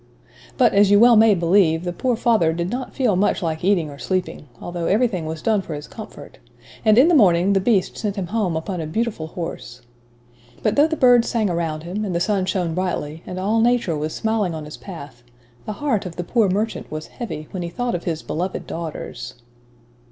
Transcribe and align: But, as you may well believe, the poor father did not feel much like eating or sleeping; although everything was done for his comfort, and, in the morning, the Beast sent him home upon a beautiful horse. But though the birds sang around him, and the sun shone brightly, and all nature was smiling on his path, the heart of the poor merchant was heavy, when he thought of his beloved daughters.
But, 0.57 0.73
as 0.73 0.89
you 0.89 0.97
may 0.97 1.05
well 1.05 1.35
believe, 1.35 1.83
the 1.83 1.93
poor 1.93 2.15
father 2.15 2.53
did 2.53 2.71
not 2.71 2.95
feel 2.95 3.15
much 3.15 3.43
like 3.43 3.63
eating 3.63 3.91
or 3.91 3.99
sleeping; 3.99 4.47
although 4.59 4.87
everything 4.87 5.27
was 5.27 5.43
done 5.43 5.61
for 5.61 5.75
his 5.75 5.87
comfort, 5.87 6.39
and, 6.83 6.97
in 6.97 7.07
the 7.07 7.13
morning, 7.13 7.53
the 7.53 7.59
Beast 7.59 7.95
sent 7.97 8.15
him 8.15 8.25
home 8.25 8.57
upon 8.57 8.81
a 8.81 8.87
beautiful 8.87 9.27
horse. 9.27 9.83
But 10.63 10.75
though 10.75 10.87
the 10.87 10.95
birds 10.97 11.29
sang 11.29 11.51
around 11.51 11.83
him, 11.83 12.03
and 12.03 12.15
the 12.15 12.19
sun 12.19 12.47
shone 12.47 12.73
brightly, 12.73 13.21
and 13.27 13.39
all 13.39 13.61
nature 13.61 13.95
was 13.95 14.15
smiling 14.15 14.55
on 14.55 14.65
his 14.65 14.75
path, 14.75 15.21
the 15.67 15.73
heart 15.73 16.07
of 16.07 16.15
the 16.15 16.23
poor 16.23 16.49
merchant 16.49 16.89
was 16.89 17.05
heavy, 17.05 17.47
when 17.51 17.61
he 17.61 17.69
thought 17.69 17.93
of 17.93 18.05
his 18.05 18.23
beloved 18.23 18.65
daughters. 18.65 19.35